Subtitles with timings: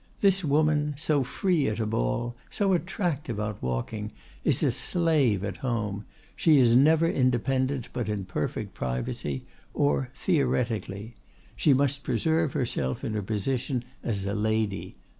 [0.21, 6.57] This woman—so free at a ball, so attractive out walking—is a slave at home; she
[6.57, 9.45] is never independent but in perfect privacy,
[9.75, 11.17] or theoretically.
[11.55, 14.95] She must preserve herself in her position as a lady.